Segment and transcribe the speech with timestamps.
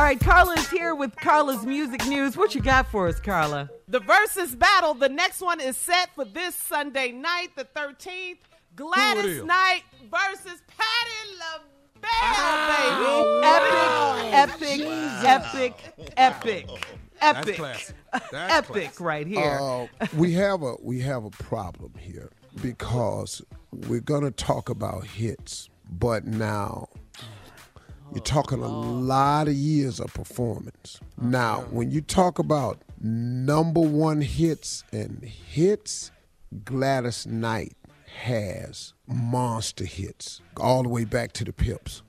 [0.00, 2.34] All right, Carla is here with Carla's music news.
[2.34, 3.68] What you got for us, Carla?
[3.86, 4.94] The versus battle.
[4.94, 8.38] The next one is set for this Sunday night, the 13th.
[8.76, 13.26] Gladys Knight versus Patti LaBelle, Ah,
[14.58, 14.84] baby.
[14.86, 14.86] Epic,
[15.22, 15.74] epic,
[16.16, 16.66] epic,
[17.20, 17.94] epic, classic.
[18.14, 19.00] epic, That's epic classic.
[19.00, 19.58] right here.
[19.60, 19.86] Uh,
[20.16, 22.30] we have a we have a problem here
[22.62, 26.88] because we're gonna talk about hits, but now
[28.12, 30.98] you're talking a lot of years of performance.
[31.20, 36.10] Now, when you talk about number one hits and hits,
[36.64, 37.74] Gladys Knight
[38.22, 42.02] has monster hits all the way back to the Pips.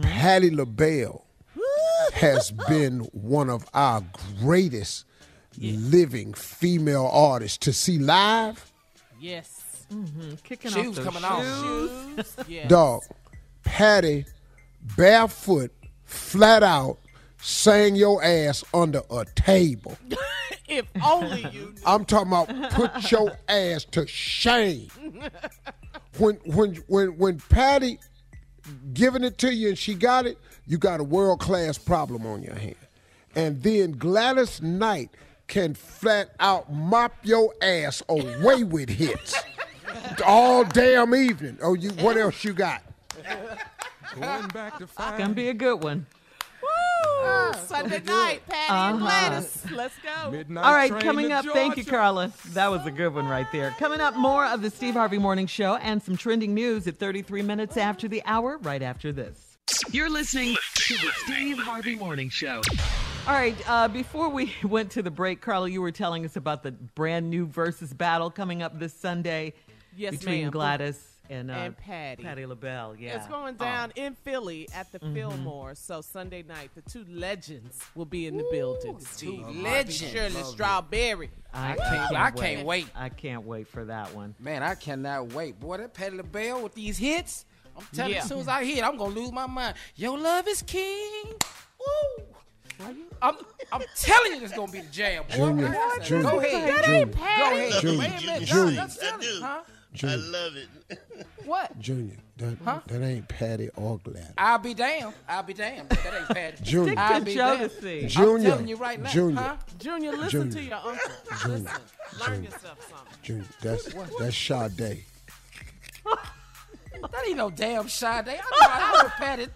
[0.00, 1.24] Patti LaBelle
[2.14, 4.02] has been one of our
[4.40, 5.04] greatest
[5.58, 8.72] living female artists to see live.
[9.20, 9.86] Yes.
[9.92, 11.44] mhm Kicking Shoes off those coming off.
[12.16, 12.36] shoes.
[12.48, 12.68] Yes.
[12.68, 13.02] Dog,
[13.62, 14.24] Patty,
[14.96, 15.72] barefoot,
[16.04, 16.98] flat out,
[17.40, 19.96] sang your ass under a table.
[20.68, 21.74] If only you.
[21.84, 24.88] I'm talking about put your ass to shame.
[26.16, 27.98] When when when when Patty
[28.94, 32.42] giving it to you and she got it, you got a world class problem on
[32.42, 32.76] your hand.
[33.34, 35.10] And then Gladys Knight
[35.46, 39.34] can flat out mop your ass away with hits
[40.24, 41.58] all damn evening.
[41.62, 42.82] Oh, you what else you got?
[44.14, 45.18] Going back to five.
[45.18, 46.06] Gonna be a good one.
[46.62, 47.52] Woo!
[47.66, 48.98] Sunday night, Patty and Uh-huh.
[48.98, 49.64] Gladys.
[49.72, 50.30] Let's go.
[50.30, 51.96] Midnight All right, train coming to up, thank you, Georgia.
[51.96, 52.32] Carla.
[52.50, 53.74] That was a good one right there.
[53.78, 57.42] Coming up, more of the Steve Harvey Morning Show and some trending news at 33
[57.42, 59.56] minutes after the hour, right after this.
[59.90, 62.60] You're listening to the Steve Harvey Morning Show.
[63.26, 66.62] All right, uh, before we went to the break, Carla, you were telling us about
[66.62, 69.54] the brand new versus battle coming up this Sunday
[69.96, 70.50] Yes, between ma'am.
[70.50, 72.22] Gladys and, uh, And Patty.
[72.22, 72.96] Patty LaBelle.
[72.98, 75.74] Yeah, It's going down in Philly at the Fillmore.
[75.74, 78.98] So Sunday night, the two legends will be in the building.
[79.00, 79.98] Steve, legends.
[80.12, 81.30] Shirley Strawberry.
[81.54, 82.86] I, can't- I can't wait.
[82.94, 84.34] I can't wait for that one.
[84.38, 85.58] Man, I cannot wait.
[85.58, 87.44] Boy, that Patti LaBelle with these hits.
[87.76, 89.76] I'm telling you, as soon as I hear it, I'm gonna lose my mind.
[89.96, 91.24] Your love is king.
[91.78, 92.24] Woo.
[93.22, 93.36] I'm,
[93.70, 95.22] I'm telling you, this gonna be the jam.
[95.28, 95.36] Boy.
[95.36, 96.84] Junior, Junior, Go ahead.
[96.84, 97.72] Junior, Go ahead.
[97.80, 98.42] Junior, Wait a minute.
[98.48, 98.80] Junior.
[98.80, 99.60] Let's tell it, huh?
[99.92, 100.98] Junior, love it.
[101.44, 101.78] What?
[101.78, 104.32] Junior, that, that ain't Patty or Gladys.
[104.38, 105.12] I'll be damned.
[105.28, 105.90] I'll be damned.
[105.90, 106.56] That ain't Patty.
[106.64, 106.94] Junior.
[106.96, 107.70] I'll to be damned.
[107.70, 108.02] Jodeci.
[108.02, 109.10] I'm Junior, telling you right now.
[109.10, 109.40] Junior.
[109.40, 109.56] Huh?
[109.78, 110.52] Junior, listen Junior.
[110.52, 111.12] to your uncle.
[111.42, 111.58] Junior.
[111.58, 111.82] Listen.
[112.20, 112.50] Learn Junior.
[112.50, 113.18] yourself something.
[113.22, 115.04] Junior, that's that's Sade.
[116.04, 118.28] That ain't no damn Sade.
[118.28, 119.46] I know I know Patty.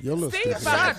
[0.00, 0.96] Your little Steve stupid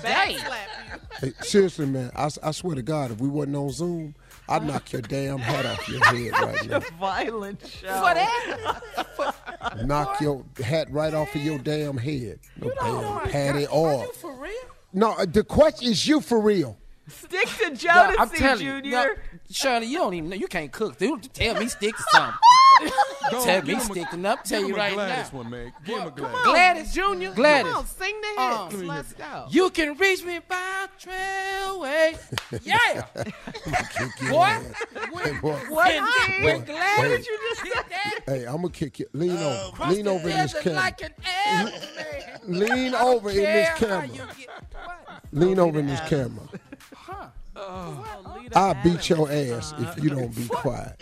[1.22, 1.28] about ass.
[1.28, 1.34] to backslap you.
[1.40, 4.16] Hey, seriously, man, I, I swear to God, if we wasn't on Zoom,
[4.50, 6.80] I'd knock your damn hat off your head right now.
[7.00, 7.88] Violent show.
[7.88, 9.86] For that?
[9.86, 12.40] Knock your hat right off of your damn head.
[12.60, 14.04] No damn Patty oil.
[14.14, 14.52] For real?
[14.92, 16.78] No, uh, the question is you for real.
[17.08, 18.92] Stick to Nah, Jodeci, I'm telling you, Junior.
[18.92, 19.14] nah,
[19.50, 20.36] Shirley, you don't even know.
[20.36, 20.98] You can't cook.
[20.98, 22.34] Dude, tell me stick to something.
[23.44, 24.44] Tell me stick to nothing.
[24.46, 25.24] Tell you right now.
[25.32, 25.74] one, man.
[25.86, 26.44] Give him a Gladys.
[26.44, 27.32] Gladys Junior.
[27.34, 27.72] Gladys.
[27.72, 28.84] Come on, sing the Uh, hits.
[28.84, 29.46] Let's go.
[29.50, 32.18] You can reach me by trailway.
[32.64, 33.06] Yeah.
[33.14, 34.44] Kick your Boy.
[34.46, 34.64] ass.
[35.24, 35.52] Hey, boy.
[35.52, 36.44] What, When- Steve?
[36.44, 37.68] when What Gladys did you just say?
[37.70, 39.08] hit that Hey, I'm gonna kick you.
[39.14, 39.70] Lean over.
[39.70, 40.80] across Lean the over in this desert camera.
[40.80, 42.60] like an airplane.
[42.60, 44.08] Lean I don't over in this care how camera.
[44.08, 45.22] you get- what?
[45.32, 46.48] Lean over in this camera.
[48.56, 50.96] I'll beat your ass if you don't be quiet.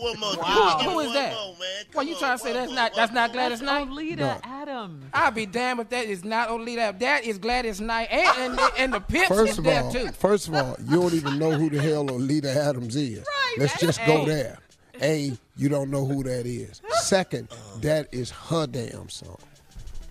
[0.00, 0.44] Give one more.
[0.44, 1.34] Who, who is that?
[1.34, 1.84] more, man.
[1.94, 3.88] Well, you trying to say that's not that's not Gladys Knight?
[3.88, 5.04] Olita Adams.
[5.12, 6.98] I'll be damned if that is not Olita.
[6.98, 10.12] That is Gladys Knight, and and, and the pimps First is of there all, too.
[10.12, 13.24] first of all, you don't even know who the hell Olita Adams is.
[13.58, 14.58] Let's just go there.
[15.02, 16.82] A, you don't know who that is.
[17.02, 17.48] Second,
[17.80, 19.38] that is her damn song.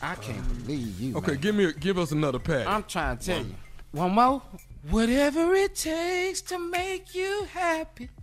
[0.01, 1.17] I can't believe you.
[1.17, 1.41] Okay, man.
[1.41, 2.65] give me, give us another pack.
[2.65, 3.55] I'm trying to tell you.
[3.91, 4.41] One more.
[4.87, 8.09] Whatever it takes to make you happy.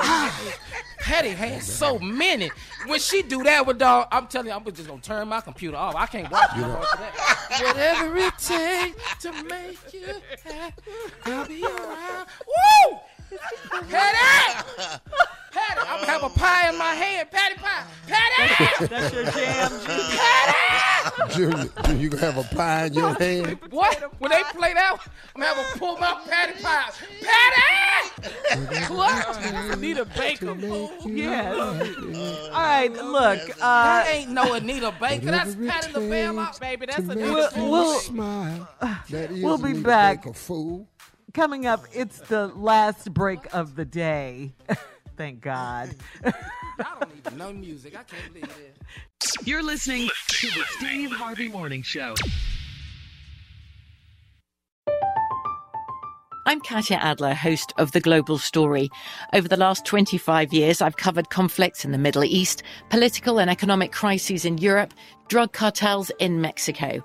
[0.00, 0.54] Ah,
[1.00, 2.50] Patty has so many.
[2.86, 5.76] When she do that with dog, I'm telling you, I'm just gonna turn my computer
[5.76, 5.96] off.
[5.96, 6.80] I can't watch you know.
[6.80, 7.60] that.
[7.62, 10.14] Whatever it takes to make you
[10.44, 10.92] happy,
[11.24, 12.28] I'll be around.
[12.46, 12.98] Woo!
[13.88, 15.00] Patty!
[16.00, 17.30] Patty, I'm gonna have a pie in my hand.
[17.30, 17.84] Patty pie.
[18.06, 18.86] Patty!
[18.86, 20.18] That's your jam, Junior.
[20.18, 21.34] Patty!
[21.34, 23.58] Junior, Junior, you gonna have a pie in your hand?
[23.70, 24.12] What?
[24.20, 24.98] When they play that,
[25.34, 26.94] I'm gonna have a pull my patty pies.
[27.22, 28.94] Patty!
[28.94, 29.44] what?
[29.72, 30.54] Anita Baker.
[31.06, 31.56] Yes.
[31.56, 33.40] All right, look.
[33.50, 35.30] Uh, that ain't no Anita Baker.
[35.30, 36.50] That's Patty LaBelle.
[36.60, 38.68] Baby, that's a make new We'll- we'll- smile.
[39.10, 40.22] That is we'll be Anita back.
[40.24, 40.88] Baker, fool.
[41.34, 44.52] coming up, it's the last break of the day.
[45.18, 45.96] Thank God.
[46.24, 46.32] I
[47.00, 47.98] don't even know music.
[47.98, 48.76] I can't believe it.
[49.44, 52.14] You're listening to the Steve Harvey Morning Show.
[56.46, 58.90] I'm Katya Adler, host of The Global Story.
[59.32, 63.90] Over the last 25 years, I've covered conflicts in the Middle East, political and economic
[63.90, 64.94] crises in Europe,
[65.26, 67.04] drug cartels in Mexico.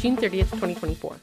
[0.01, 1.21] June 30th, 2024.